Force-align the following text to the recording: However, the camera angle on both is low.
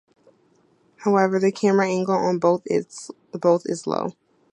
However, 1.05 1.37
the 1.39 1.51
camera 1.51 1.85
angle 1.87 2.15
on 2.15 2.39
both 2.39 2.63
is 2.65 3.11
low. 3.85 4.15